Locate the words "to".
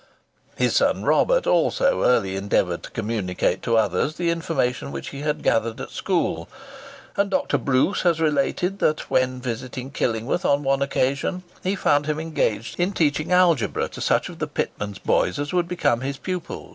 2.81-2.89, 3.61-3.77, 13.89-14.01